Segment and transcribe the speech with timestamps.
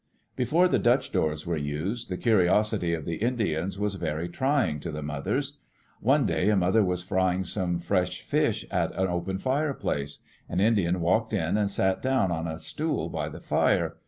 [0.35, 4.89] Before the Dutch doors were used, the curiosity of the Indians was very trying to
[4.89, 5.59] the mothers.
[5.99, 10.17] One day a mother was frying some fresh fish at the open fireplace.
[10.49, 13.97] An Indian walked in and sat down on a stool by the fire.